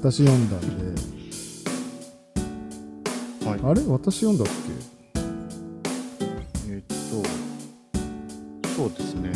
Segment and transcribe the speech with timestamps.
[0.00, 1.00] 私読んだんで、
[3.46, 3.82] はいあれ？
[3.86, 4.46] 私読んだっ
[6.68, 9.30] えーっと、そうですね。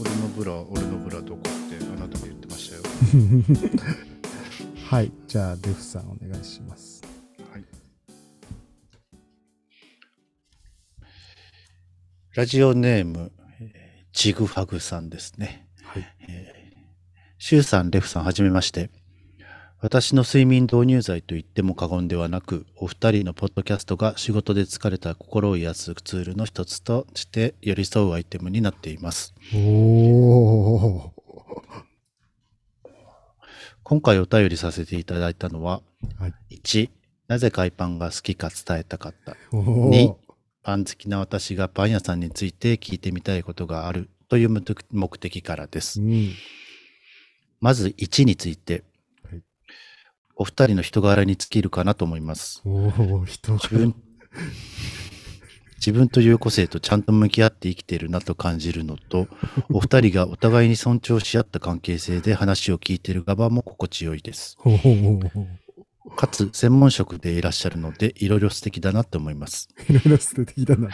[0.00, 2.82] 俺のブラ、俺のブラどこってあなたが言ってましたよ。
[2.82, 5.12] け はい。
[5.28, 7.00] じゃあ、デフさんお願いします。
[7.52, 7.64] はい。
[12.34, 13.30] ラジオネーム、
[13.60, 15.68] えージグファグさんですね。
[15.84, 16.06] はい。
[17.38, 18.90] シュウさん、レフさん、はじめまして。
[19.82, 29.34] 私の睡眠導入剤と言っても過言ではなく、お二人のポッドキャストが仕事で疲れた心を癒すツールの一つとして寄り添うアイテムになっています。
[29.52, 31.10] おー。
[33.82, 35.82] 今回お便りさせていただいたのは、
[36.16, 36.58] はい。
[36.62, 36.88] 1、
[37.26, 39.36] なぜ海パンが好きか伝えたかった。
[39.50, 40.14] おにー。
[40.62, 46.04] パン好きな私がパン屋さんについて聞いてみたいことがあるという目的からですう。
[46.04, 46.30] ん。
[47.60, 48.91] まず1についてはい、
[50.36, 52.62] お二人の人柄に尽きるかなと思います。
[52.64, 53.94] おー、人自分、
[55.76, 59.28] 自分という個性とちゃんと向き合って生きているなと感じるのと、
[59.70, 64.56] お二人がお互いに尊重し合った関係性で話を聞いている側も心地よいです。
[66.16, 69.68] かつ、専門職でいらっしゃるので、いろいろ素敵だなと思います。
[69.88, 70.88] いろいろ捨ててきたな。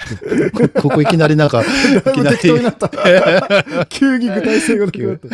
[0.74, 1.64] こここいきなりなんか、 い
[2.12, 3.86] きなりになった。
[3.86, 5.28] 急に具体性がなくなった。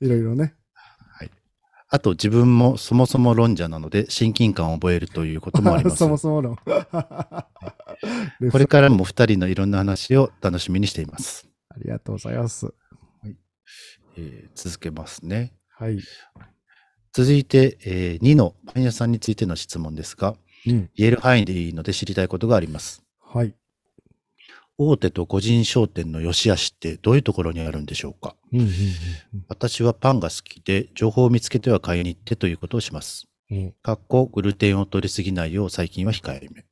[0.00, 0.54] いろいろね。
[1.90, 5.96] あと自分もそもそも論者なので親近感を覚えるということもあります。
[5.96, 6.56] そもそも論。
[6.56, 6.62] こ
[8.58, 11.48] れからも二人のいろんな話を楽しみにしています。
[11.70, 12.72] ありがとうございます。
[14.16, 15.54] えー続けますね。
[15.70, 15.98] はい。
[17.12, 20.36] 続いて、え2のパン屋さんについての質問ですが、
[20.66, 20.90] うん。
[20.94, 23.02] 言える範囲でいいので知りたいことがあります。
[23.20, 23.54] はい。
[24.80, 28.36] 大手と個人商店の良し悪しってどういうところにあるんでしょうか？
[28.52, 28.68] うんうん
[29.48, 33.26] 私はパンが好きで、情報を見つけては買いに行ってということをします。
[33.50, 36.64] うんかっこグルテンを取りすぎないよう最近は控えめ。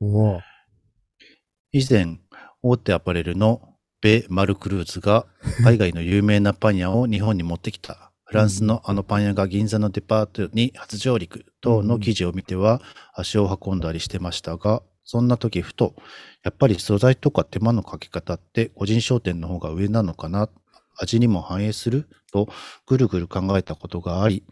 [1.73, 2.19] 以前、
[2.63, 5.27] 大手アパレルのベ・マルクルーズが
[5.65, 8.13] 海外の有名なパン屋を日本に持ってきた。
[8.25, 12.83] フランスのあのパン屋が銀座のデパートに初上陸等の記事を見ては
[13.15, 15.95] 足を運んだりしてましたが、そんな時ふと、
[16.43, 20.51] やっぱり素材とか手間のかけ方って個人商店の方が上なのかな、
[20.99, 22.09] 味にも反映する？
[22.33, 22.49] と
[22.87, 24.43] ぐるぐる考えたことがあり、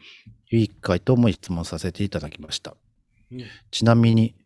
[0.51, 2.77] いい回答も質問させていただきました。
[3.71, 4.37] ちなみに、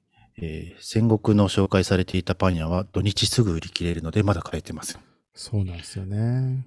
[0.41, 5.03] えー戦国の紹介されていたパン屋は土日すぐ売り切れるのでまだ買えてません。
[5.35, 6.65] そうなんですよね。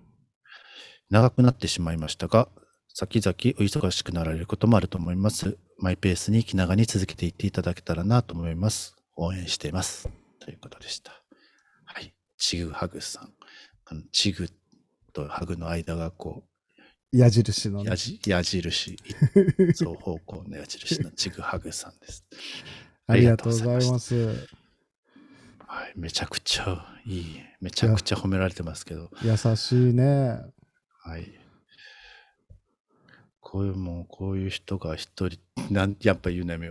[1.09, 2.47] 長くなってしまいましたが、
[2.93, 5.57] 先々お忙しくなられることもあると思います。
[5.79, 8.95] マイペースに気長に続けていっていただけたらなと思います。
[9.23, 10.09] 応援しています。
[10.39, 11.11] ということでした。
[11.85, 12.11] はい。
[12.37, 13.29] チグハグさん。
[13.85, 14.47] あのチグ
[15.13, 16.43] とハグの間がこ
[17.11, 17.95] 矢印のう、ね矢。
[17.95, 18.97] じ矢印、
[19.73, 22.25] 双方向の矢印のチグハグさんで す。
[23.05, 24.47] ありがとうございます。
[25.67, 25.93] はい。
[25.95, 27.25] めちゃくちゃいい。
[27.59, 29.11] めちゃくちゃ褒められてますけど。
[29.23, 30.39] 優しいね。
[31.03, 31.40] はい。
[33.51, 35.37] こういうもう、こういう人が一人、
[35.69, 36.69] なん、やっぱ言うなにな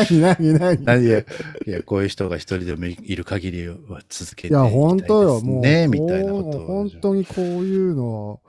[0.00, 0.76] になう。
[0.80, 1.24] に何や、い
[1.66, 5.40] や、こういう人が一人でもいる限りは続けていや、いきたいです本当よ。
[5.42, 8.40] もう、ね、みたいなこと本当にこういうの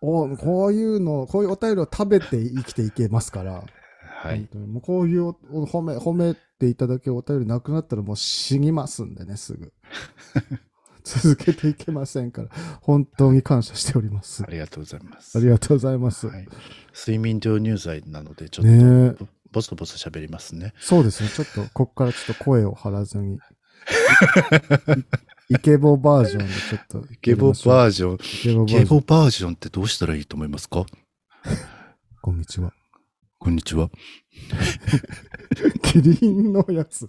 [0.00, 3.64] を、こういうの、こういうお便りを食べて生きていけますから。
[4.00, 4.48] はい。
[4.54, 9.74] もうこういう褒め、褒めていただけるお便りなくなったらもう死にますんでね、すぐ。
[11.04, 12.48] 続けていけませんから、
[12.80, 14.42] 本当に感謝しております。
[14.46, 15.38] ありがとうございます。
[15.38, 16.26] ありがとうございます。
[16.26, 16.48] はい。
[16.94, 20.74] 睡眠導入剤なので、ちょっと、ねえボソボソ喋りますね。
[20.78, 23.38] そうですね、ちょっと、こっからちょっと声を張らずに。
[25.50, 27.04] イケボバージョンでちょっと。
[27.22, 28.14] ゲボバージョン。
[28.16, 28.82] イケボバージョン。
[28.84, 30.84] ゲボバージョンってどうしたらいいと思いますか？
[32.20, 32.74] こんにちは。
[33.40, 33.88] こんにちは。
[35.84, 37.08] キリンのやつ。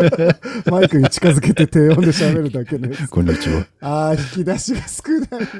[0.70, 3.06] マイクに近づけて低音で喋るだけのやつ。
[3.08, 3.66] こんにちは。
[3.80, 5.46] ああ、引き出しが少ない。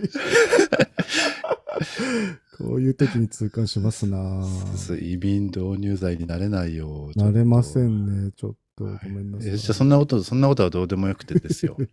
[2.57, 4.47] こういう時に痛感しますな。
[4.89, 7.11] 睡眠導入剤になれないよ。
[7.15, 8.07] なれません。
[8.07, 8.33] んね。
[8.35, 9.51] ちょっとごめんなさい。
[9.51, 11.77] えじゃあそんなこと、そんなことはどうでもよくてですよ。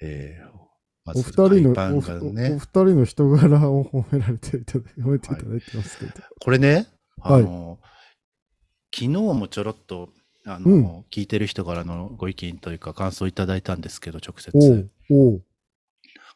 [0.00, 0.46] えー
[1.06, 6.12] まずお二人の、パンおお二人の人柄を褒められていただ褒めていただいてますけど。
[6.40, 6.88] これね、
[7.22, 7.78] あはいの、
[8.92, 10.10] 昨日もちょろっと、
[10.44, 14.88] あの、うん聞いてる人からのご意見というか感想いただいたんですけど、直接。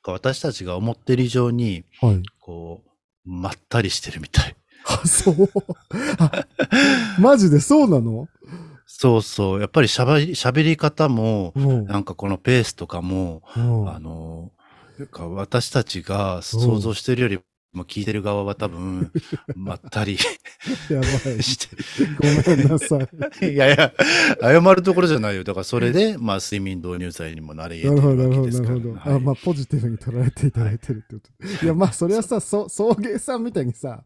[0.06, 2.22] 私たちが思ってる以上に、はい。
[2.38, 4.56] こう、まったりしてるみたい。
[4.86, 5.48] あ、そう。
[6.18, 6.46] あ、
[7.18, 8.28] マジでそうなの？
[8.86, 9.60] そうそう。
[9.60, 14.52] やっぱり喋り、喋り方も、うんなんかこのペースとかも、うんあの、
[15.06, 17.40] か私たちが想像してるより
[17.72, 19.12] も聞いてる側は多分、
[19.54, 20.18] まったり
[20.88, 21.42] やばい。
[21.42, 21.68] して
[22.18, 23.08] ごめんなさい。
[23.42, 23.52] る。
[23.52, 23.92] いやいや、
[24.40, 25.44] 謝るところじゃないよ。
[25.44, 28.74] だからそれで、まあ睡眠導入剤にもなりなるほど、得てるなるほど、わけですから。
[28.74, 28.94] なるほど。
[28.94, 31.20] はいあ、まあ、ポジティブに捉えていただいてるってこ
[31.58, 31.64] と。
[31.64, 34.02] いや、まあ、それはさ、そ送迎さんみたいにさ、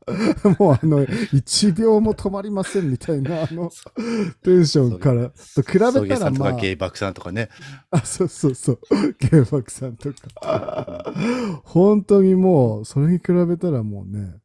[0.58, 3.70] もうあの、1秒も止まりませんみたいな、あの、
[4.42, 7.48] テンションから、と比べ送迎たら、まあさんとか、ゲイバクさんとかね。
[7.90, 8.78] あ、そうそうそう、
[9.18, 11.12] ゲーバクさんとか。
[11.64, 14.36] 本当にもう、それに比べたらもうね、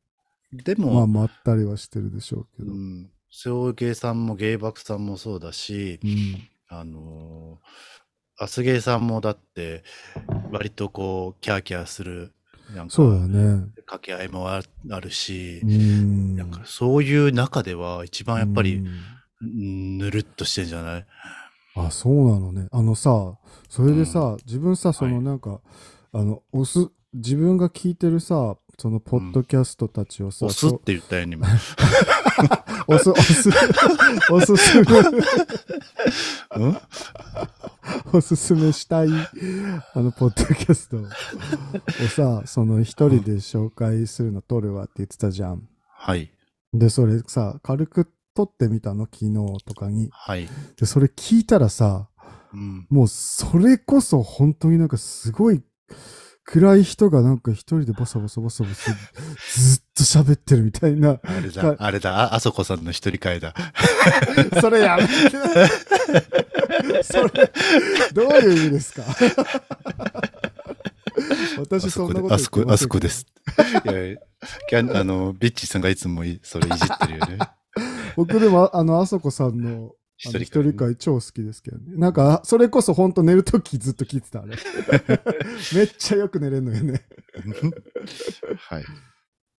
[0.51, 2.71] でまあ、も、まったりはしてるでしょうけど。
[2.71, 3.01] ううん。
[3.03, 5.99] ん、送迎さんもゲイバクさんもそうだし、
[6.67, 9.83] あのー、アスゲーさんもだって、
[10.51, 12.33] 割とこう、キャーキャーする、
[12.75, 13.65] なんか、そうだね。
[13.85, 14.61] 掛け合いもあ
[14.91, 16.35] あるしう、ん。
[16.35, 18.89] なんかそういう中では一番やっぱりうん、う
[19.45, 21.05] んぬるっとしてんじゃない？
[21.75, 22.67] あ、そうなのね。
[22.71, 23.37] あのさ、
[23.69, 25.61] それでさ、自分さ、そはいのなんか、
[26.11, 31.45] あの、押す、自分が聞いてるさ、そのポッドキャストたちをさ、そ押すって言ったようにも。
[32.87, 33.49] 押す、押す、
[34.31, 34.83] おすすめ、
[36.55, 36.77] うん？
[38.13, 39.09] おすすめしたい、
[39.93, 41.05] あの、ポッドキャストを
[42.07, 45.67] さ、その一人で紹介するの撮るわって言ってたじゃん。
[45.91, 46.31] はい。
[46.73, 49.33] で、それさ、軽く撮ってみたの、昨日
[49.65, 50.09] とかに。
[50.11, 50.47] はい。
[50.79, 52.07] で、それ聞いたらさ、
[52.53, 52.87] うん。
[52.89, 55.61] もうそれこそ本当になんかすごい
[56.51, 61.19] 暗い人がなんか一人でボソボソボソボソずっと喋ってるみたいな。
[61.23, 63.53] あれだ、あれだ、あ、あそこさんの一人会だ。
[64.59, 65.13] それやめて。
[67.03, 67.51] それ、
[68.13, 69.03] どういう意味ですか？
[71.59, 73.27] 私そんなことあそこで、あそこ、あそこです。
[73.85, 74.17] いやいや
[74.69, 77.37] キャンあの、ビッチーさんがいつもいそれいじってるよね。
[78.17, 81.83] 僕でもあの、あそこさんの一人会超好きですけどね。
[81.95, 84.57] なんか、それこそ本当寝るときずっと聞いてた、あれ。
[85.73, 87.05] めっちゃよく寝れるのよね。
[88.57, 88.85] はい。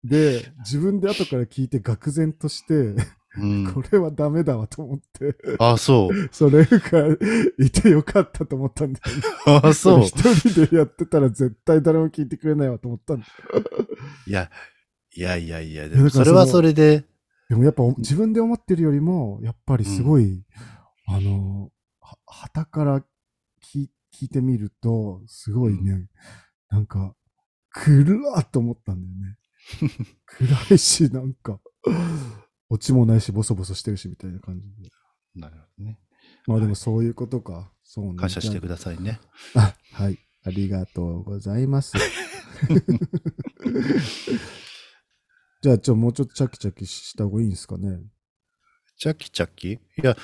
[0.04, 2.96] で、自分で後から聞いて愕然として、
[3.38, 3.82] うんこ。
[3.90, 6.30] れはダメだわと思って、あ、そう。
[6.32, 7.08] それが
[7.58, 9.24] いてよかったと思ったんだよね。
[9.64, 10.02] あ、そう。
[10.02, 13.26] 一人でやってたら絶対誰も聞いてくれないわと思ったんだ。
[14.28, 14.50] いや、
[15.16, 17.06] いやいやいや、でいやだからもそれはそれで、
[17.50, 20.44] でもやっぱ自分で思ってるよりも、やっぱりすごい、
[21.08, 23.02] あの、は、旗から
[23.64, 26.08] 聞い聞いてみると、すごいね、
[26.70, 27.16] なんか、
[27.72, 29.38] 暗っと思ったんだよね。
[30.26, 31.60] 暗いし、なんか、
[32.70, 34.92] オチもないし、ボソボソしてるし、みたいな感じで。
[35.36, 36.00] なるほどね。
[36.48, 37.72] まあでもそういうことか。
[37.84, 38.16] そうね。
[38.16, 39.20] 感謝してくださいね。
[39.56, 40.20] あ、はい。
[40.44, 41.94] ありがとうございます。
[45.62, 48.00] じゃあ、ちょ、もうちょっとチャキチャキした方がいいんですかね。
[48.98, 49.74] チャキチャキ？
[49.74, 50.16] いや、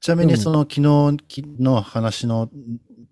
[0.00, 0.82] ちなみにその昨日
[1.60, 2.48] の話の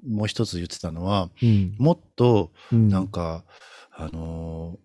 [0.08, 1.74] もう一つ言ってたのは、うん。
[1.78, 3.44] もっとうん、なんか、
[3.92, 4.82] あのー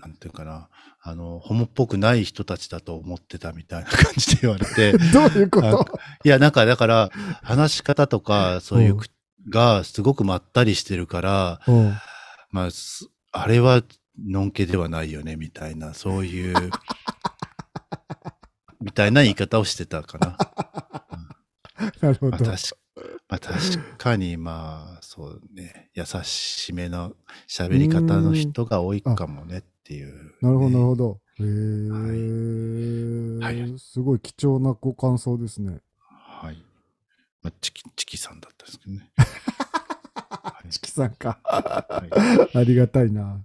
[0.00, 0.68] なんていうかな、
[1.02, 5.84] あの、ホモっぽくない人たちだと思ってたみたいな感じで言われて、 どういうこと？
[6.24, 7.10] いや、なんかだから、
[7.42, 8.98] 話し方とか、そういう
[9.48, 11.94] がすごくまったりしてるから、うん。
[12.50, 13.82] まあ、すあれは、
[14.26, 16.70] のんけではないよね、みたいな、そういう、
[18.80, 20.36] みたいな言い方をしてたかな。
[22.00, 22.44] なるほど。
[22.44, 22.78] まあ、確
[23.28, 27.14] まあ、確かに、まあ、そうね、優しめの
[27.48, 30.86] 喋り方の人が多いかもねっていう、なるほど、なるど。
[30.86, 31.20] ほど。
[31.38, 35.80] へえ、はいすごい貴重なご感想ですね。
[36.08, 36.62] はい。
[37.42, 39.10] まあ、チキ、チキさんだったんですけどね。
[39.16, 41.38] はいチキさんか。
[41.44, 43.40] はいありがたいな。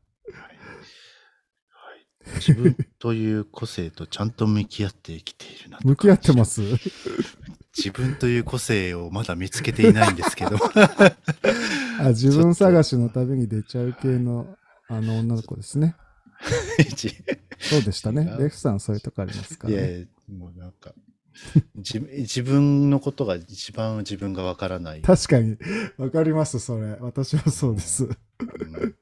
[2.36, 6.62] はい自分という個性とちゃんと向き合って生きているなと向き合ってます？
[7.78, 10.58] 自分という個性をまだ見つけていないんですけど。
[12.00, 14.56] あ自分探しのために出ちゃう系の
[14.88, 15.96] あの女の子ですね。
[17.60, 19.80] そうでしたねレフさんそういうとこありますから、ね。
[19.80, 20.94] いやいや、もうなんか、
[21.76, 25.02] 自自分のことが一番自分がわからない。
[25.02, 25.58] 確かに。
[25.98, 26.98] わかります、それ。
[27.00, 28.06] 私はそうです。
[28.06, 28.96] うん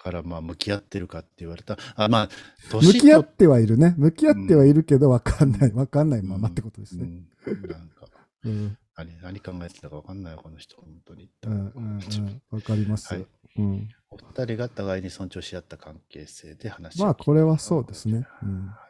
[0.00, 1.76] から、まあ、向き合ってるかって言われた。
[1.94, 2.28] あ、まあ、
[2.72, 3.94] 向き合ってはいるね。
[3.98, 5.72] 向き合ってはいるけど、わかんない。
[5.72, 7.04] わかんないままってことですね。
[7.04, 8.06] うんなんか、
[8.44, 8.78] うん。
[8.96, 11.28] 何、何考えてたかわかんないよ、この人、本当に。
[11.42, 11.52] うん。
[11.52, 11.70] うん。
[11.72, 12.42] うん。
[12.50, 13.12] わかります。
[13.12, 13.26] はい
[13.58, 13.88] うん。
[14.10, 18.26] お二人が互いに尊重し合った関係性で話をまあ、これはそうですね。
[18.42, 18.66] うん。
[18.66, 18.74] は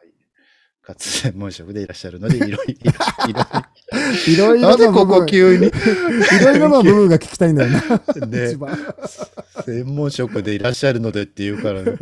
[0.81, 2.57] かつ専門職でいらっしゃるので、いろいろ、
[4.27, 4.69] いろいいろ。
[4.69, 5.69] なんでここ急に？
[6.43, 7.79] ろいろな部分が聞きたいんだよな。
[8.27, 8.55] ね。
[9.63, 11.93] 専門職でいらっしゃるのでって言うから、ね、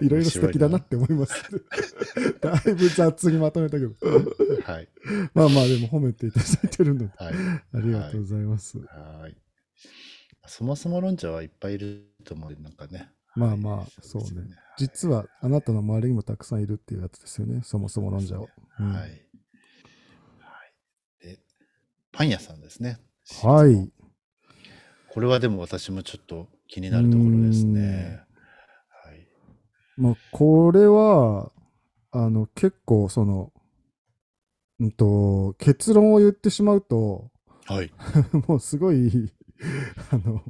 [0.00, 1.32] いろいろ素敵だなって思います。
[2.40, 3.94] だいぶ雑にまとめたけど。
[4.64, 4.88] はい。
[5.32, 7.34] まあまあ、でも褒めていただいてるので、はい。
[7.34, 8.78] ありがとうございます。
[8.78, 9.36] はい。
[10.46, 13.10] そもそも論者はいっぱいいると思うなんかね。
[13.36, 14.42] まあまあはいそうねですよ
[14.76, 17.60] 実はあなたの周りにもたくさんいるっていうやつですよね。
[17.64, 18.48] そもそも論者を。
[18.78, 19.02] うんはい。
[19.02, 19.10] はい。
[21.20, 21.38] で、
[22.12, 22.98] パン屋さんですね。
[23.42, 23.90] はい。
[25.08, 28.20] これはでも私もちょっと気になるところですね。
[29.04, 29.26] はい。
[29.96, 31.50] まあ、これは、
[32.12, 33.52] あの、結構、その、
[34.78, 37.30] うんと、結論を言ってしまうと、
[37.66, 37.92] はい。
[38.48, 39.32] もうすごい、
[40.10, 40.42] あの、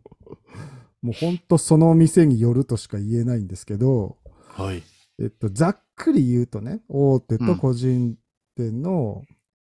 [1.03, 4.83] もう本当その店によるとしか言えないんですけど、はい。
[5.19, 8.17] えっと、ざっくり言うとね、大手と個人
[8.57, 9.23] 店の、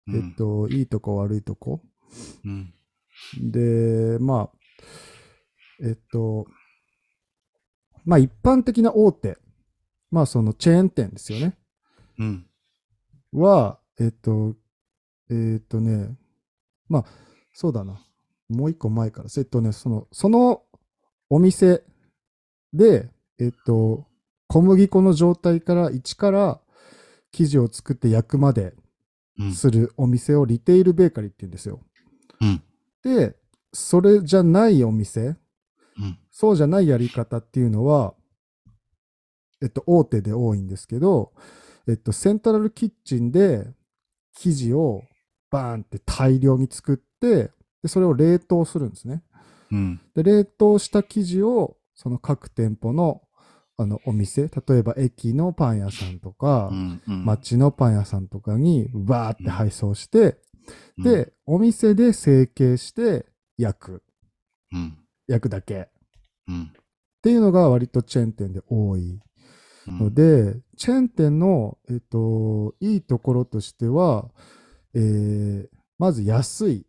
[0.08, 1.82] うんえっ、と、いいとこ悪いとこ。
[2.44, 2.74] うん。
[3.42, 4.58] で、まあ、
[5.82, 6.46] えっと、
[8.06, 9.38] まあ一般的な大手、
[10.12, 11.58] まあそのチェーン店ですよね。
[12.20, 12.46] うん。
[13.32, 14.56] は、えっと、
[15.30, 16.16] えっとね、
[16.90, 17.06] まあ、
[17.54, 18.06] そうだな。
[18.50, 19.30] もう一個前から。
[19.36, 20.64] えっとね、その、その
[21.30, 21.84] お店
[22.74, 24.06] で、えっと、
[24.48, 26.60] 小麦粉の状態から一から
[27.32, 28.74] 生地を作って焼くまで
[29.40, 29.54] うん。
[29.54, 31.80] するお店をリテールベーカリーって言うんですよ。
[32.42, 32.62] うん。
[33.04, 33.36] で、
[33.72, 35.36] それじゃないお店、
[35.98, 36.20] うん。
[36.32, 38.14] そうじゃないやり方っていうのは、
[39.62, 41.34] えっと、大手で多いんですけど、
[41.88, 43.66] えっと、セントラルキッチンで
[44.36, 45.04] 生地を
[45.50, 47.52] バーンって大量に作って、
[47.82, 49.24] で、それを冷凍するんですね。
[49.74, 50.02] うん。
[50.16, 53.22] で、冷凍した生地を、その各店舗の、
[53.78, 57.02] あの、お店、例えば駅のパン屋さんとか、うん。
[57.08, 60.38] うん、町のパン屋さんとかにバーって配送して、
[60.98, 63.26] うん、で、お店で成形して
[63.58, 64.04] 焼く。
[64.72, 64.98] うん。
[65.28, 65.90] 焼くだけ。
[66.48, 66.64] うん。
[66.64, 66.68] っ
[67.22, 69.20] ていうのが割とチェーン店で多い
[69.88, 69.98] うん。
[69.98, 74.30] ので、チェーン店の、えっと、いいところとしては、
[74.94, 75.68] えー
[76.00, 76.86] まず安い。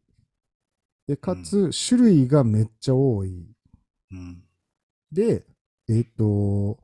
[1.07, 3.47] で、かつ、種類がめっちゃ多い。
[4.11, 4.43] うん。
[5.13, 5.45] で、
[5.89, 6.79] えっと、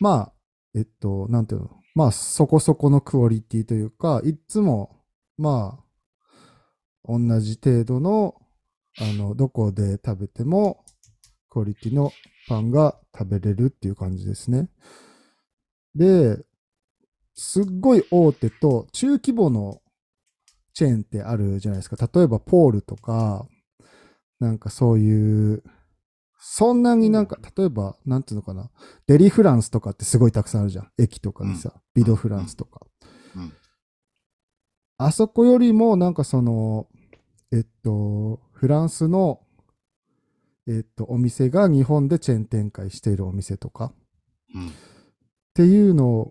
[0.00, 0.32] まあ、
[0.74, 4.96] えっと、なんていうの、まあ、そこそこのクオリティというか、いっつも、
[5.36, 5.84] まあ、
[7.08, 8.40] 同じ程度の、
[9.00, 10.84] あの、どこで食べても、
[11.50, 12.12] クオリティの
[12.48, 14.68] パンが食べれるっていう感じですね。
[15.94, 16.38] で、
[17.34, 19.80] すっごい大手と中規模の
[20.78, 21.96] チェーンってあるじゃないですか。
[22.14, 23.48] 例えば、ポールとか、
[24.38, 25.64] なんかそういう、
[26.38, 28.70] そんなになんか、例えば、なんていうのかな、
[29.08, 30.92] デリフランスとかってすごいたくさんあるじゃん。
[30.96, 32.86] 駅とかにさ、ビドフランスとか。
[33.34, 33.52] うん。
[34.98, 36.86] あそこよりも、なんかその、
[37.50, 39.40] えっと、フランスの、
[40.68, 43.92] えっと、お店が日本でチェーン展開しているお店とか
[44.54, 44.68] うん。
[44.68, 44.70] っ
[45.54, 46.30] ていうの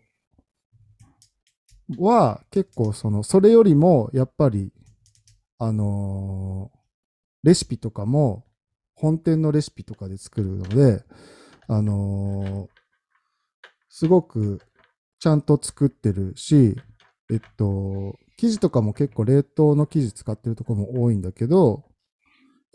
[1.99, 4.71] は、結構その、それよりも、やっぱり、
[5.59, 6.77] あのー
[7.43, 8.45] レシピとかも、
[8.95, 11.03] 本店のレシピとかで作るので、
[11.67, 12.69] あのー
[13.89, 14.59] すごく
[15.19, 16.75] ちゃんと作ってるし、
[17.31, 21.85] えっと、生地とかも結構冷凍の生地使ってるところも多いんだけど、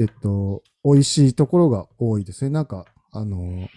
[0.00, 2.50] えっと、美味しいところが多いですね。
[2.50, 3.68] なんか、あのー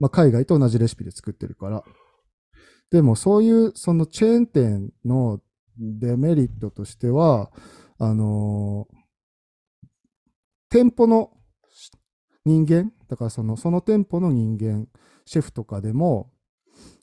[0.00, 1.84] まあ、海外と同じレシピで作ってるから。
[2.90, 5.40] でもそういうそのチェーン店の
[5.78, 7.50] デメリットとしては、
[7.98, 8.96] あのー
[10.72, 11.32] 店舗の
[12.44, 14.86] 人間、だからそのその店舗の人間、
[15.24, 16.30] シェフとかでも、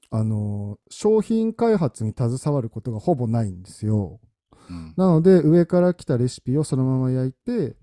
[0.09, 4.21] あのー商品開発に携わることがほぼないんですよ。
[4.69, 4.93] うん。
[4.95, 7.75] なので、上から来たレシピをそのまま焼いて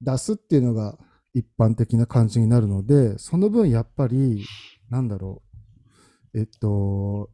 [0.00, 0.96] 出すっていうのが
[1.34, 4.44] 一般的な感じになるので、その分やっぱり、
[4.90, 5.49] なんだろう、
[6.34, 7.30] えっと、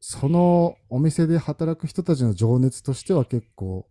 [0.00, 3.86] そのお店で働く人たちの情熱としては結構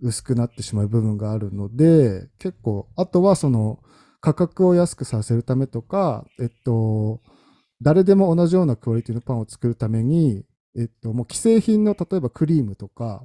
[0.00, 3.80] 薄くなってしまう部分があるので、結構、あとはその
[4.20, 7.20] 価格を安くさせるためとか、えっと、
[7.82, 10.44] 誰でも同じようなクオリティのパンを作るために、
[10.76, 13.24] えっと、もう既製品の例えばクリームとか、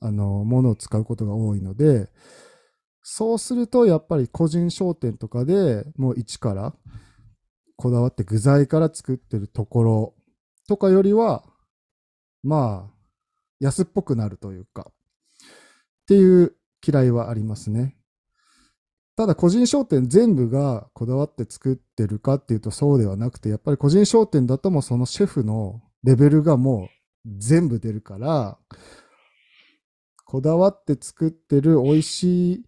[0.00, 2.08] あの、ものを使うことが多いので、
[3.02, 6.74] そうするとやっぱり個人商店とかでもう一から
[7.76, 10.14] こだわって具材から作ってるところ
[10.68, 11.44] とかよりは、
[12.42, 12.94] まあ、
[13.60, 16.54] 安っぽくなるというか、っていう
[16.86, 17.96] 嫌いはありますね。
[19.16, 26.88] ただ個人商店全部がこだわって作ってるかっていうとそうではなくて、やっぱり個人商店だともそのシェフのレベルがも
[27.24, 28.58] う全部出るから、
[30.24, 32.64] こだわって作ってる美味しい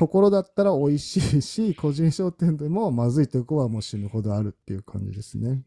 [0.00, 5.62] ところだったら美味しいし、 個人商店でもまずいとこはもう死ぬほどあるっていう感じですね。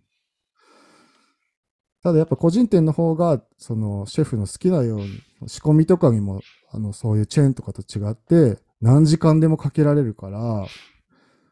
[2.02, 10.66] ただやっぱ個人店の方が、そのシェフの好きなように、仕込みとかにも、あの、そういうチェーンとかと違って、何時間でもかけられるから、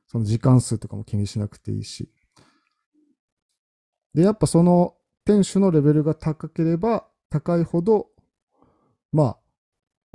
[0.07, 2.09] その時間数とかも気にしなくていいし。
[4.15, 8.07] で、やっぱその店主のレベルが高ければ高いほど、
[9.11, 9.37] まあ、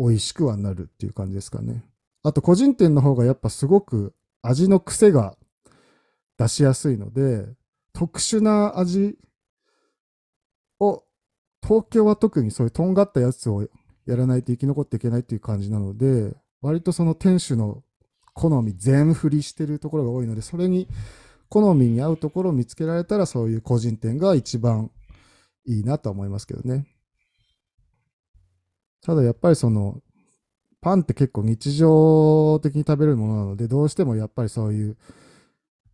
[0.00, 1.85] 美味しくはなるっていう感じですかね。
[2.26, 5.37] あと個人店の方がやっぱすごく味の癖が
[6.37, 7.47] 出しやすいので、
[7.92, 9.16] 特殊な味
[10.80, 11.04] を、
[11.62, 13.68] 東京は特にそういうとんがったやつを
[14.06, 17.85] やらないと生き残っていけないっていう感じなので、割とその店主の
[18.35, 20.88] 好み全振りしてるところが多いので、それに
[21.49, 24.90] 好みに合うところを見つけられたら、そういう個人店が一番
[25.64, 26.88] いいなと思いますけどね。
[29.02, 30.02] ただやっぱりその、
[30.80, 34.97] パンって結構日常的に食べるものなので、どうしてもやっぱりそういう、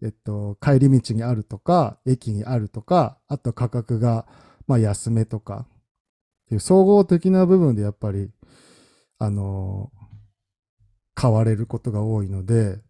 [0.03, 4.27] えっと、帰り道にあるとか、駅にあるとか、あと価格が、
[4.67, 8.31] まあ安めとか、っていう総合的な部分でやっぱり、
[9.19, 9.93] あの
[11.15, 12.81] 買われることが多いので、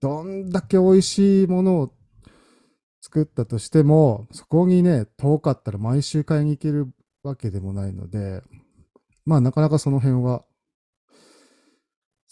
[0.00, 1.94] どんだけ美味しいものを
[3.00, 8.42] 作ったとしても、そこにね、遠かったら毎週買いに行けるわけでもないので、
[9.24, 10.44] まあなかなかその辺は、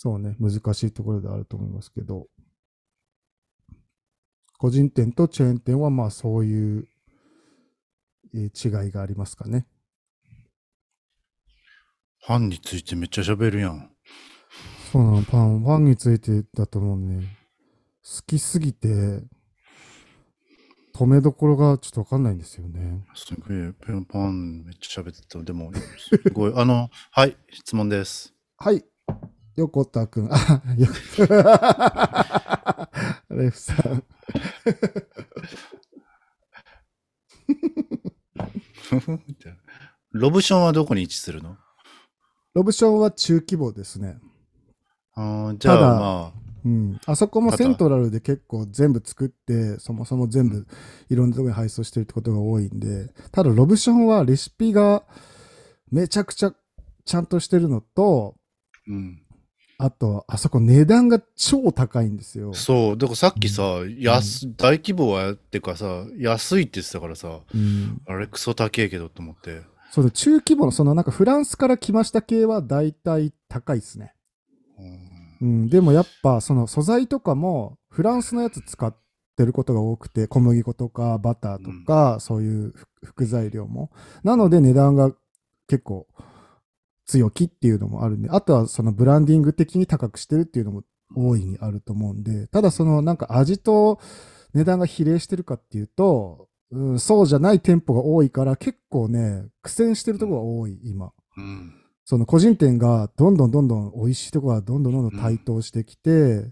[0.03, 2.27] そうね、難しいところであると思いますけど、
[4.59, 6.89] 個人店とチェーン店はまあそういう
[8.35, 9.65] えー違いがありますかね。
[12.27, 13.93] ファンについてめっちゃ喋るやん。
[14.91, 17.39] そうなの、パン、ファンについてだと思うね。
[18.03, 18.89] 好きすぎて、
[20.97, 23.07] 止めどころがちょっとわかんないんですよね。
[23.15, 25.41] すごい、ペンパンめっちゃ喋ってた。
[25.45, 26.53] でも、すごい。
[26.57, 28.35] あの、はい、質問です。
[28.57, 28.85] はい。
[29.57, 30.29] 横田くん。
[30.33, 30.89] あ、よ
[33.31, 34.05] レフさん。
[40.13, 41.57] ロブションはどこに位置するの？
[42.55, 44.19] ロブションは中規模ですね。
[45.15, 46.33] あーじゃあ、ただま
[46.65, 47.01] うん。
[47.07, 50.67] あそこもセントラルで結構全部作って、そもそも全部
[51.09, 55.05] いろんなところに配送してるってことが多いんで、ただロブションはレシピが
[55.91, 56.55] めちゃくちゃ
[57.05, 58.41] ちゃんとしてるのと、あ、
[58.89, 59.22] うん。
[59.85, 62.55] あと、あそこ値段が超高いんですよ。
[62.55, 68.01] そう、だからさっきさ、安、大規模はってかさ、安いって言ってたからさ、うん。
[68.07, 69.63] あれクソ高えけどと思って。
[69.91, 74.15] そうだ、中規模の、そのなんかフランスから来ました系は大体高いですね。
[74.79, 75.69] うんうん。
[75.69, 78.95] でもやっぱその素材とかもフランスのやつ使っ
[79.37, 82.73] てることが多くて、小麦粉とかバターとか、そういう
[83.05, 83.91] 副材料も。
[84.23, 85.11] なので値段が
[85.67, 86.07] 結構
[87.13, 90.83] 強気っていうのもあるんで、あとはそのブランディング的に高くしてるっていうのも
[91.15, 94.01] 大いにあると思うんで、ただそのなんか味と
[94.55, 101.13] 値段が比例してるかっていうと、うん、そうじゃない店舗が多いから結構ね、苦戦してるところが多い、今。
[101.37, 101.75] うん。
[102.05, 106.51] その個人店がどんどんどんどん美味しいところがどんどんどんどん台頭してきて、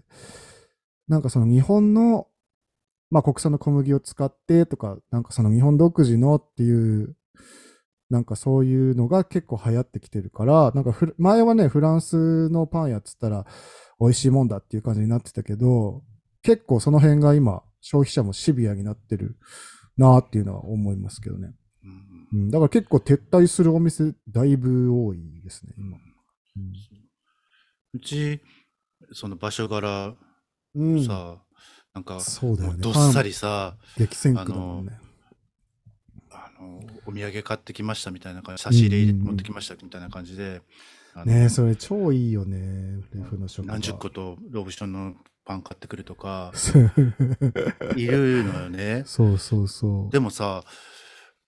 [1.07, 2.27] なんかその日本の、
[3.09, 7.15] まあ国産の小麦を使ってとか、なんかその日本独自のっていう、
[8.11, 13.45] なんかそういうのが結構流行ってきてるから、なんか前はね、フランスのパン屋っつったら
[14.01, 16.03] 美味しいもんだっていう感じになってたけど、
[16.43, 19.37] 結構その辺が今、消費者もシビアになってる
[19.97, 21.53] なっていうのは思いますけどね。
[22.33, 25.97] うんうん、だから結構撤退するお店だいぶ多いですね、今。
[27.93, 28.41] うち、
[29.13, 30.15] その場所柄
[30.75, 30.93] うん。
[30.93, 31.41] うんさ、
[31.93, 34.99] なんか、そうだよねどっさりさ、激戦区だもんね。
[36.61, 40.61] あの、お土産買ってきましたみたいな感じ、差し入れ持ってきましたみたいな感じで、
[41.25, 46.53] ねえ、それ超いいよね、レフの食何十個とロブションのパン買ってくるとか、
[47.97, 49.03] いるのよね。
[49.05, 50.11] そうそうそう。
[50.11, 50.63] でもさ、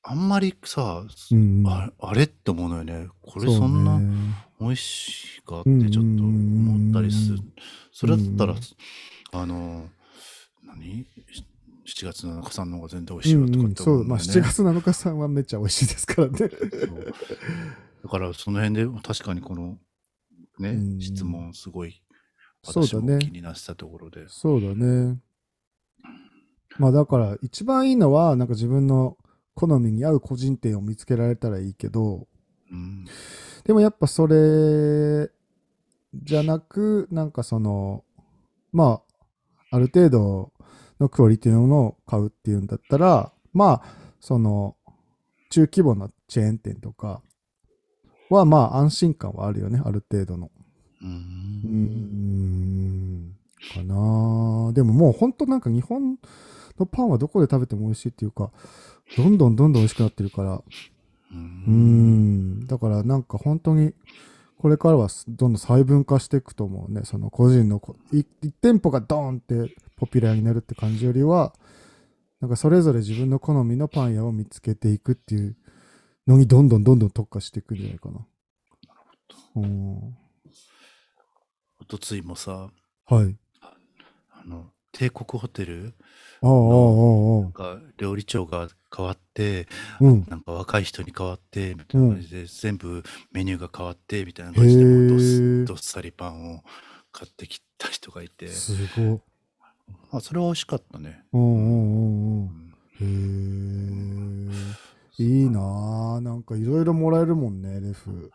[0.02, 3.08] あんまりさ、うんうんああれって思うのよね。
[3.21, 7.39] これそんなね美味しいかってちょっと思ったりする。
[7.93, 8.56] それだったら、
[9.32, 9.89] あの、
[10.65, 11.06] 何？
[11.86, 14.41] ?7 月7日さんの方が全然美味しいわとかってそう、まあ思うんだよね。
[14.41, 16.38] 7月7日さんはめっちゃ美味しいですからね。
[18.04, 19.78] だからその辺で確かにこの
[20.60, 22.04] ね、うん質問すごい
[22.63, 24.28] そうだね私も気になってたところで。
[24.30, 25.19] そうだね。
[26.80, 29.17] まあだから一番いいのは、なんか自分の
[29.54, 32.28] 好みに合う個人店を見つけられたらいいけど、
[32.72, 33.06] うん。
[33.65, 35.30] でもやっぱそれ
[36.15, 38.06] じゃなく、なんかその、
[38.72, 39.02] ま
[39.69, 40.52] あ、ある程度
[41.03, 43.85] のクオリティのものを買うっていうんだったら、まあ、
[44.19, 44.75] その、
[45.49, 47.21] 中規模なチェーン店とか
[48.29, 50.49] は、まあ安心感はあるよね、ある程度の。
[51.01, 53.35] うん。
[53.73, 56.17] かなでももう本当なんか日本
[56.79, 58.51] のパンはどこで食べても美味しいっていうか、
[59.17, 60.63] どんどんどんどん美味しくなってるから。
[61.31, 62.65] うん。
[62.65, 63.93] だからなんか本当に、
[64.63, 67.02] これからはどんどん細分化していくと思うね。
[67.04, 71.54] その個人のこ、い一店舗がドーンってポピュラーになるって感じよりは、
[72.39, 75.58] なんかそれぞれ自分の好みのパン屋を見つけていくっていう
[76.28, 78.26] のにどんどんどんどん特化していくんじゃないかな。
[79.58, 79.97] うん。
[81.82, 82.69] おとついもさ、
[83.08, 83.36] はい。
[84.32, 85.93] あの、帝国ホテル
[86.41, 86.56] ああ、ああ、
[87.47, 89.67] あが料理長が変わって、
[89.99, 90.06] あ。
[90.06, 90.25] うん。
[90.29, 96.63] なんか若い人に変わって、みたいな感じで、全部メニューが変わって、みたいな感じで、もうどっさりパンを
[97.12, 99.19] 買ってきた人がいて、すごい。
[100.12, 101.23] あそれは美味しかったね。
[101.34, 103.08] うんうんうんううん。
[103.08, 103.53] ん
[104.51, 104.73] へ
[105.19, 105.23] え。
[105.23, 106.19] いいなぁ。
[106.19, 108.32] なんかいろいろもらえるもんね、レフ。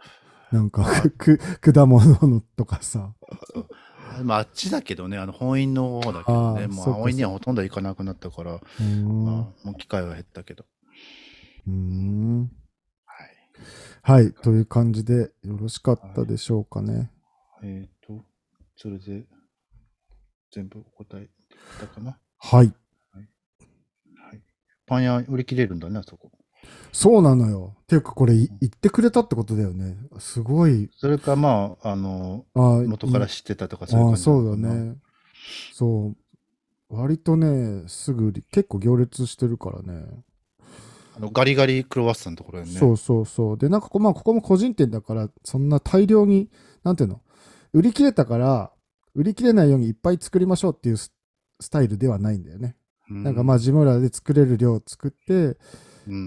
[0.50, 0.84] なんか、
[1.18, 3.12] く、く果物のとかさ。
[4.24, 8.52] まあ、あっちだけどね、あの本院の方だけどね、もうあーそっか青院にはほとんど行かなくなったから。
[8.52, 10.64] まあうもう機会は減ったけど。
[11.68, 12.50] ーん。
[13.04, 13.24] は
[14.16, 14.22] い。
[14.22, 14.32] はい。
[14.32, 17.10] という感じでよろしかったでしょうかね。
[17.62, 18.24] えっ、と、
[18.76, 19.26] それで、
[20.50, 22.18] 全部お答えできたかな？
[22.38, 22.72] はい。
[23.12, 23.28] はい。
[24.86, 26.32] パン屋売り切れるんだね、あそこ。
[26.92, 27.74] そうなのよ。
[27.86, 29.96] ていうかこれい言ってくれたってことだよね。
[30.18, 30.90] すごい。
[30.96, 34.56] それか、まあ、あの、あー元からい知ってたとかそういう感じそうだ。
[34.56, 34.96] ね。
[35.72, 36.16] そう。
[36.90, 40.04] 割とね、すぐ結構行列してるからね。
[41.16, 42.72] あのガリガリクロワッサンのところやね。
[42.72, 43.58] そうそうそう。
[43.58, 46.50] で、なんかこ、まあ、ここも個人店だから、そんな大量に、
[46.84, 47.22] なんていうの、
[47.72, 48.72] 売り切れたから、
[49.14, 51.12] 売り切れないようにいっぱい作りましょうっていうス
[51.60, 52.76] スタイルではないんだよね。
[53.10, 53.22] うん。
[53.24, 55.56] なんかまあ、自分らで作れる量を作って、うん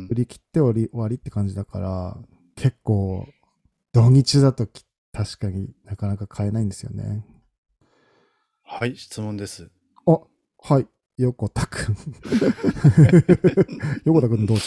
[0.10, 2.18] 売り切って終わり終わりって感じだから、
[2.56, 3.28] 結構、
[3.94, 7.26] 土日だとき確かになかなか買えないんですよね。
[8.64, 9.70] はい、質問です。
[10.06, 10.20] あ、
[10.60, 10.88] はい。
[11.18, 11.96] 横田くん。
[14.06, 14.64] 横田くんどうぞ。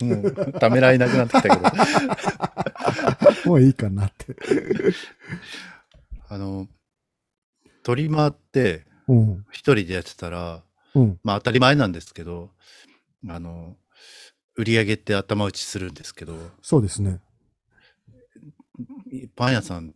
[0.00, 3.50] もう、ためらいなくなってきたけど。
[3.50, 4.36] もういいかなって。
[6.28, 6.68] あの、
[7.82, 9.44] トリマーって、うん。
[9.50, 10.62] 一人でやってたら、
[10.94, 11.20] うん。
[11.24, 12.50] まあ当たり前なんですけど、
[13.26, 13.76] あの、
[14.56, 17.20] 売り上げって頭打ちするんですけど、そうですね。
[19.34, 19.94] パン屋さん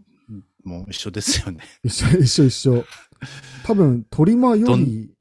[0.64, 1.60] も一緒ですよね。
[1.82, 2.84] 一緒、一緒、一緒。
[3.64, 5.14] 多分、トリマーより、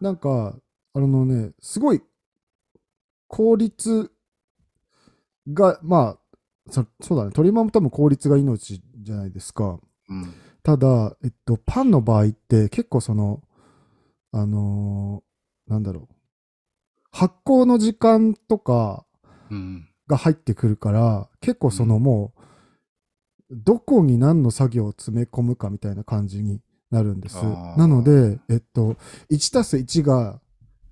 [0.00, 0.56] なんか、
[0.94, 2.02] あのね、すごい、
[3.28, 4.10] 効率
[5.52, 9.78] が、まあ、そそうだね、トリマーも多分効率が命じゃないですか。
[10.08, 10.34] うん。
[10.62, 13.42] ただ、えっと、パンの場合って結構その、
[14.32, 16.14] あのーなんだろう。
[17.12, 19.04] 発酵の時間とか
[19.50, 19.86] うん。
[20.06, 22.40] が入ってくるから、結構そのもう、
[23.52, 27.36] どこに何の作業を詰め込むかみたいな感じになるんです。
[27.76, 28.96] なので、えっと、
[29.30, 30.40] 1たす1が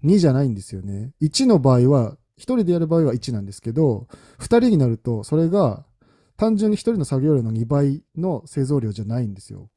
[0.05, 1.13] 2じゃないんですよね。
[1.21, 4.07] 1の場合は、1人でやる場合は1なんですけど、
[4.39, 5.85] 2人になると、それが
[6.37, 9.69] 単純に1人の作業量の2倍の製造量じゃないんですよ。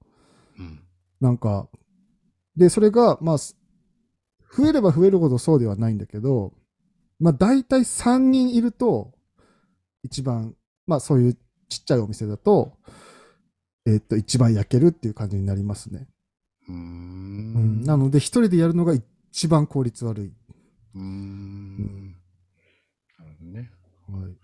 [0.59, 0.79] うん。
[1.19, 1.67] なんか、
[2.55, 3.57] で、それが、まあ、す
[4.55, 6.53] 増えれば増えるほどそうではないんだけど、
[7.19, 9.13] まあ、大体3人いると、
[10.03, 10.55] 一番、
[10.87, 11.33] まあ、そういう
[11.69, 12.73] ちっちゃいお店だと、
[13.85, 16.07] えっと、一番焼けるっていう感じになりますね。
[16.67, 17.83] うんん。
[17.83, 18.93] なので、一人でやるのが
[19.31, 20.33] 一番効率悪い。
[20.95, 22.15] うーん。
[23.19, 23.71] なるほどね。
[24.09, 24.37] はい。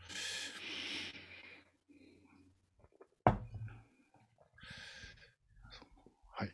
[6.31, 6.51] はい。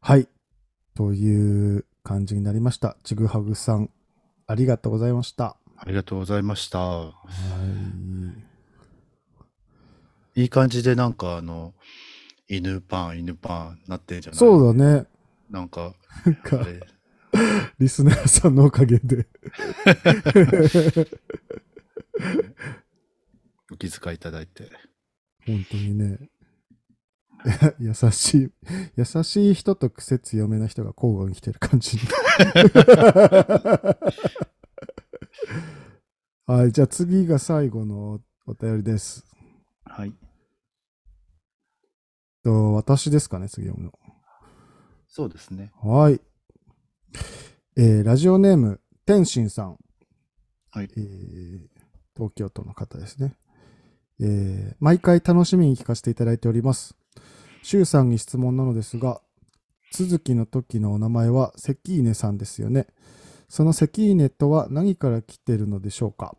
[0.00, 0.28] はい。
[0.94, 2.96] という感じになりました。
[3.04, 3.90] ちぐはぐさん、
[4.46, 5.58] ありがとうございました。
[5.76, 6.78] ありがとうございました。
[6.78, 7.12] は
[10.34, 10.40] い。
[10.40, 11.74] いい感じでなんかあの、
[12.48, 14.38] 犬パン、犬パンなってんじゃない？
[14.38, 15.04] そうだね。
[15.50, 15.92] なんか、
[16.24, 16.64] なんか
[17.78, 19.26] リスナーさんのおかげで。
[23.70, 24.70] お気遣いいただいて。
[25.46, 26.18] 本当にね。
[27.44, 28.50] や 優しい、
[28.96, 32.02] 優しい人と癖強めな人が交互に来てる感じに。
[36.46, 39.24] はい、じゃあ次が最後のお便りです。
[39.84, 40.14] はい。
[42.42, 43.98] と私ですかね、次読むの。
[45.06, 45.70] そうですね。
[45.82, 46.20] はい。
[47.76, 49.78] えーラジオネーム、天心さん。
[50.70, 51.68] はいえー
[52.16, 53.36] 東京都の方ですね。
[54.20, 56.96] えー毎回楽しみに聞かせていただいております。
[57.62, 59.20] 周さんに質問なのですが、
[59.92, 62.86] 続きの時のお名前は関稲さんですよね。
[63.48, 66.36] その関稲とは何から来ているのでしょうか？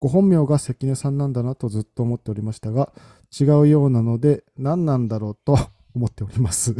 [0.00, 2.92] ご本名が関根さんなんだなとずっと思っておりましたが、
[3.38, 5.56] 違うようなので何なんだろうと
[5.94, 6.74] 思っております。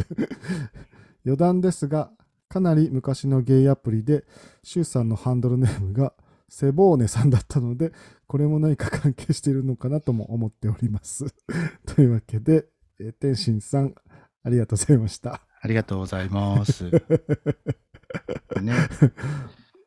[1.25, 2.11] 余談ですが、
[2.49, 4.25] かなり昔のゲイアプリで、
[4.61, 6.13] シュウさんのハンドルネームが
[6.49, 7.93] セボーネさんだったので、
[8.27, 11.33] これも何か関係しているのかなとも思っております。
[11.87, 12.67] というわけで、
[12.99, 13.95] えー天心さん、
[14.43, 15.41] ありがとうございました。
[15.61, 16.89] ありがとうございます。
[18.61, 18.73] ね、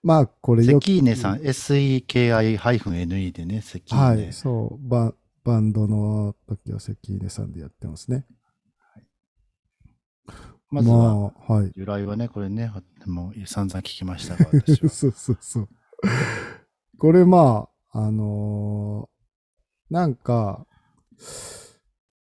[0.02, 0.84] まあ、これよく。
[0.84, 4.00] 関根さん、SEKI-NE でね、関根。
[4.00, 5.14] はい、そう、バ
[5.44, 8.26] バンドの時は関根さんでやってますね。
[10.70, 11.72] まずは、まあ、はい。
[11.76, 12.72] 由来はね、これね、
[13.06, 14.88] もう散々聞きましたが、私は。
[14.90, 15.68] そうそうそう。
[16.98, 19.16] これまあ、あのー
[19.88, 20.66] なんか、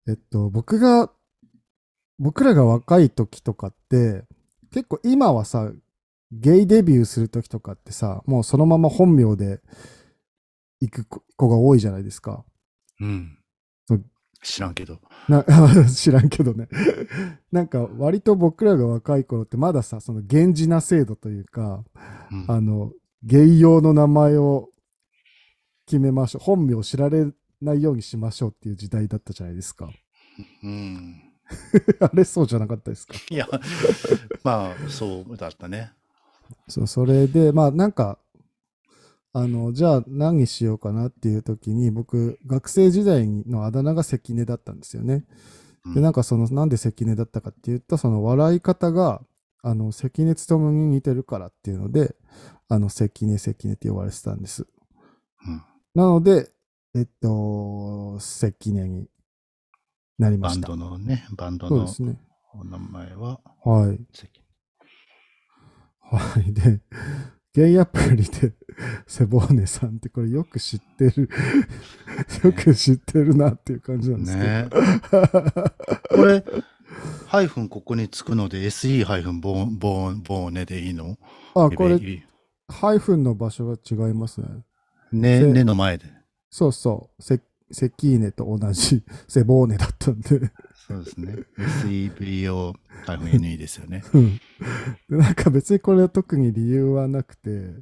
[0.07, 1.11] えっと、僕が、
[2.19, 4.23] 僕らが若い時とかって、
[4.71, 5.71] 結構今はさ、
[6.31, 9.61] ゲイデビューする時とかってさ、もうそのまま本名で
[10.81, 12.43] 行く子子が多いじゃないですか。
[12.99, 13.37] うん。
[14.43, 14.99] 知らんけど。
[15.29, 15.45] な
[15.87, 16.67] 知らんけどね。
[17.51, 21.83] なんか割と僕らが若い頃ってまださ、その源氏な制度というか、
[22.31, 22.91] うんあの、
[23.23, 24.69] ゲイ用の名前を
[25.85, 26.43] 決めましょう。
[26.43, 27.31] 本名を知られ
[27.63, 29.89] ないようにしましょうっていう時代だったじゃないですか。
[30.63, 31.21] うん。
[31.99, 33.13] あれそうじゃなかったですか？
[33.29, 33.47] いや、
[34.43, 35.91] まあ、そうだったね。
[36.67, 38.17] そう、それで、まあなんか、
[39.33, 45.25] あの、じゃあ何にしようかなっていう時に、僕、学生時代のあだ名が関根だったんですよね。
[45.85, 49.21] うんで、なんかその、なんで関根だったかって言ったその笑い方が、
[49.61, 52.15] あの、関根勤に似てるからっていうので、
[52.69, 54.65] あの、関根関根って呼ばれてたんです。
[55.47, 55.61] うん
[55.95, 56.49] なので、
[56.95, 59.07] えっと、関根に
[60.19, 60.67] なりました。
[60.67, 62.19] バンドのね、バンドのそうですね。
[62.53, 63.99] お名前ははい。
[64.13, 64.29] 関
[66.01, 66.53] はい。
[66.53, 66.81] で、
[67.53, 68.53] ゲイアプリで、
[69.07, 71.29] セボーネさんってこれよく知ってる、
[72.43, 74.47] よく知ってるなっていう感じなんですけど。
[74.47, 74.69] ね
[76.09, 76.45] これ、
[77.25, 81.17] ハイフンここにつくので SE ハイフンボーン、ボーン、ボーネでいいの？
[81.55, 82.27] あ、これ、ね、
[82.67, 84.47] ハイフンの場所が違いますね。
[85.11, 86.05] ねの前で。
[86.53, 87.21] そうそう。
[87.21, 90.51] セセキーネと同じ セボーネだったんで。
[90.87, 91.35] そうですね。
[91.57, 92.73] SEVO
[93.07, 94.03] ハイフン NE ですよね。
[94.13, 94.39] うん
[95.09, 97.73] でなんか別にこれは特に理由はなくて、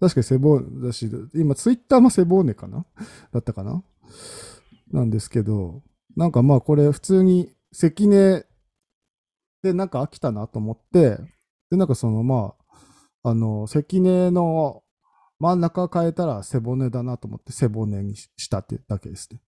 [0.00, 2.86] 確かにセボーネだし、今ツイッターもセボーネかな？
[3.30, 3.84] だったかな？
[4.90, 5.82] なんですけど、
[6.16, 8.46] なんかまあこれ普通に関根
[9.62, 11.18] でなんか飽きたなと思って、
[11.70, 12.54] でなんかそのま
[13.22, 14.82] あ、あの、関根の
[15.44, 19.40] 真ん中変えたら背骨だなと思って背骨にしたってだけですね。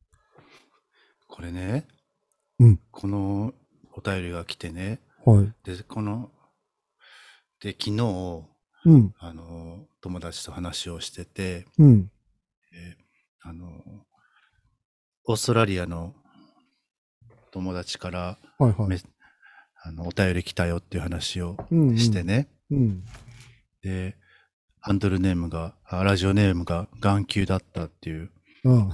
[1.26, 1.88] これね、
[2.58, 3.54] うんこの
[3.94, 5.54] お便りが来てね、はい。
[5.64, 6.30] で、この、
[7.62, 8.44] で、昨日、
[8.84, 12.10] うん、あの、友達と話をしてて、うん、
[12.74, 12.98] え
[13.40, 13.82] あの、
[15.24, 16.14] オーストラリアの
[17.52, 18.88] 友達から、はいはい。
[18.88, 18.98] め
[19.82, 23.04] あのお便り来たよっていう話をうんうんしてね、うん。
[23.80, 24.18] で、
[24.86, 28.30] ハンドルネームが、あラジオネームが眼球だったっていう
[28.62, 28.90] うん。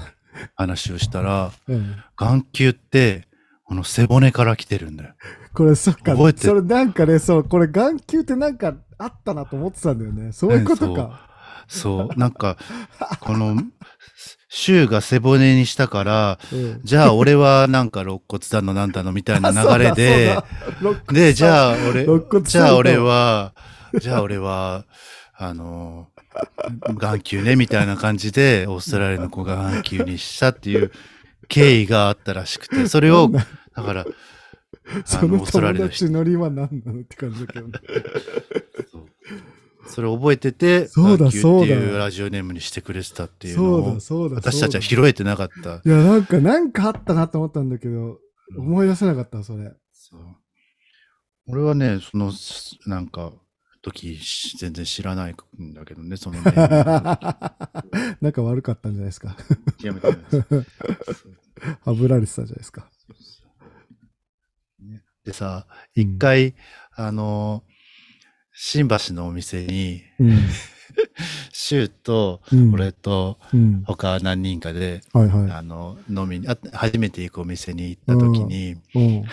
[0.56, 1.96] 話をしたら、うん。
[2.16, 3.28] 眼球って、
[3.66, 5.14] この背骨から来てるんだよ。
[5.52, 6.12] これそっか。
[6.12, 10.32] 覚えてそれなんかねそうこれ眼球ってなんかあったなと思ってたんだよね。
[10.32, 11.28] そういうことか、
[11.68, 12.56] そう、なんか、
[13.20, 13.62] この、
[14.48, 16.80] 週が背骨にしたから、うん。
[16.84, 20.38] じゃあ俺はなんか肋骨だのなんだのみたいな流れで、
[21.12, 22.06] で、じあゃあ俺
[22.44, 23.52] じゃあ俺は、
[24.00, 24.86] じゃあ俺は、
[25.44, 26.06] あの、
[26.94, 30.92] 眼球ね、みたいな感じで、オーストラリアの子が眼球にしたっていう
[31.48, 33.28] 経緯があったらしくて、 それを、
[33.74, 33.82] だ。
[33.82, 34.06] から、あ
[35.04, 36.04] そのの、オーストラ友リアの人。
[36.04, 37.72] 達のりは何なのって感じだけどね。
[39.88, 45.78] それを覚えてて、そうだそうだいうラジオネームにしてくれてたっていうのそうをだ、そうだ私たちは拾えてなかった。
[45.78, 48.18] だいやなんかなんかあったなと思ったんだけど
[48.56, 49.72] 思い出せなかったそれ。
[49.92, 50.20] そう。
[51.48, 53.32] 俺はね、その、すなんか、
[53.82, 59.36] 時、し全然知らないんだけどね、そのネーム仲 悪かったんじゃないですか。
[59.82, 60.08] やめて
[61.84, 62.88] はぶられてたんじゃないですか。
[64.80, 66.54] ねでさ、一回、
[66.92, 67.64] あの、
[68.54, 70.38] 新橋のお店に、うん
[71.52, 72.74] シューと、うん。
[72.74, 73.82] 俺と、うん。
[73.86, 78.76] 他何人かで、はいはあの、飲みに、あ初めて行くお店に行った時に、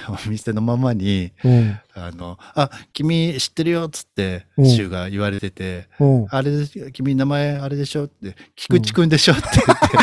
[0.07, 1.79] お店のままに、うん。
[1.95, 4.65] あの、あ、君知ってるよっつって、うん。
[4.65, 6.27] シューが言われてて、うん。
[6.29, 9.97] あれで、君名前あれでしょって、菊池くんでしょって言って、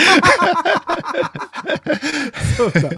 [2.57, 2.92] そうだそう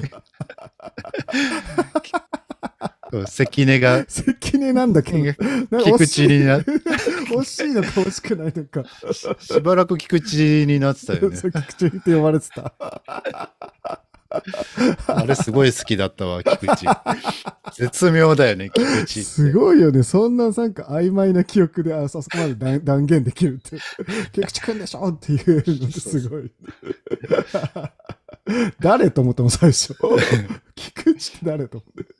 [3.26, 6.58] 関根が 関根なんだけど、なんか菊池にな、
[7.30, 8.84] 惜しいのか惜しくないのか。
[9.38, 11.36] しばらく菊池になってたよね。
[11.36, 11.48] 菊
[11.86, 12.74] 池って呼ばれてた。
[15.06, 16.86] あれすごい好きだったわ、菊池。
[17.74, 19.22] 絶妙だよね、菊池って。
[19.22, 20.02] すごいよね。
[20.02, 23.78] そんななんか曖昧な記憶で、あそそこまで断断言できるって。
[24.32, 26.52] 菊池くんでしょっていうのってすごい。
[28.80, 29.94] 誰と思ったの最初。
[30.74, 32.18] 菊池って誰と思って。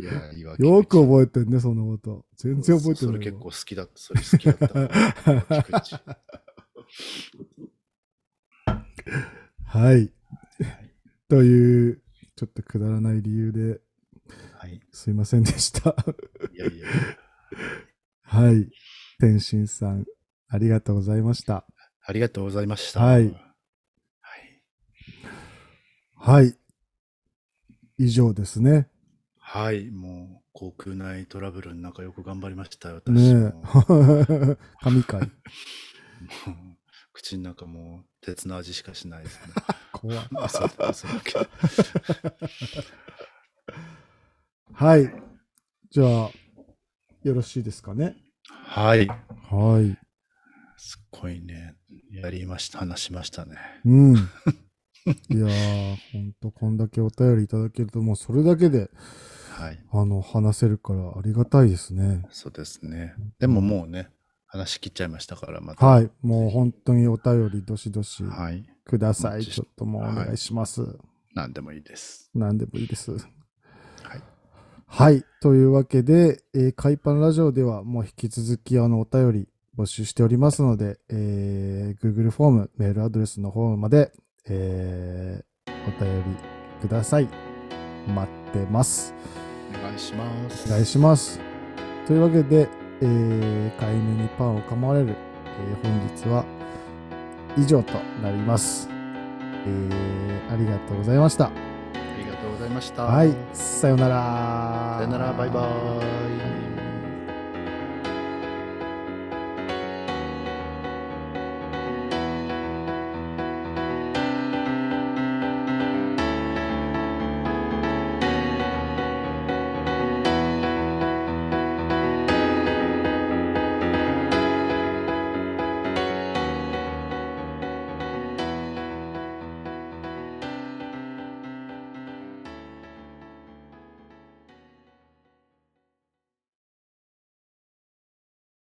[0.00, 2.24] いや、いいわよくえ覚えてんね、そのこと。
[2.36, 3.18] 全然覚えてないわ。
[3.18, 3.92] それ結構好きだった。
[3.96, 4.68] それ好きだった。
[9.64, 10.12] はい。
[11.28, 12.02] という、
[12.36, 13.80] ちょっとくだらない理由で
[14.58, 14.80] はい。
[14.92, 15.94] すいませんでした。
[16.52, 16.86] いやいや。
[18.22, 18.68] はい。
[19.18, 20.04] 天心さん、
[20.48, 21.66] ありがとうございました。
[22.04, 23.00] ありがとうございました。
[23.00, 23.34] はいはい。
[26.14, 26.54] はい。
[27.98, 28.88] 以上ですね。
[29.50, 29.90] はい。
[29.90, 33.64] もう、航空内トラブルの中よく頑張りましたよ、私ねも。
[34.28, 34.58] え。
[34.84, 35.22] 神回。
[35.24, 36.76] もう
[37.14, 39.54] 口の中もう鉄の味しかしないですね。
[39.90, 40.18] 怖い。
[40.44, 41.46] 嘘だ嘘だけど
[44.74, 45.10] はい。
[45.92, 46.30] じゃあ、
[47.22, 48.18] よろしいですかね？
[48.50, 49.06] はい。
[49.06, 49.98] はい。
[50.76, 51.74] すっごいね。
[52.10, 52.80] やりました。
[52.80, 53.56] 話しましたね。
[53.86, 54.14] うん。
[54.14, 58.90] いやー、ほんと、こんだけお便りいただけると、もうそれだけで、
[59.58, 59.84] はい。
[59.90, 62.24] あの、話せるからありがたいですね。
[62.30, 63.14] そうですね。
[63.40, 64.08] でももうね、
[64.46, 65.84] 話し切っちゃいましたから、また。。
[65.84, 66.10] はいい。
[66.22, 68.64] もう本当にお便りどしどしはい。
[68.84, 69.32] ください。
[69.32, 70.96] はいちょっともうお願いします。
[71.34, 72.30] 何でもいいです。
[72.34, 73.10] 何でもいいです。
[73.12, 73.20] はい。
[74.86, 75.24] はい。
[75.42, 84.12] というわけで、えー、海パンラジオではもう引き続きあのお便り募集しておりますので、えー Google フォーム、メールアドレスの方まで、
[84.48, 86.36] えーお便り
[86.80, 87.28] ください。
[88.08, 89.12] 待ってます。
[89.74, 90.68] お願いします。
[90.68, 91.40] お願いします。
[92.06, 92.68] というわけで、
[93.00, 96.44] えー飼い犬にパンを噛まれる、えー本日は
[97.56, 98.88] 以上となります。
[99.66, 101.46] えーありがとうございました。
[101.46, 101.50] あ
[102.18, 103.02] りがとうございました。
[103.04, 103.34] はい。
[103.52, 104.94] さようなら。
[104.98, 105.60] さよなら、バイバ
[106.64, 106.67] イ。